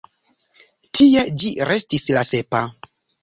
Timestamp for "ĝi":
1.43-1.51